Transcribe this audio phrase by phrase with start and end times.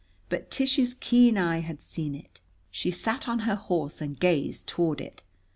[0.29, 2.41] But Tish's keen eye had seen it.
[2.71, 5.21] She sat on her horse and gazed toward it.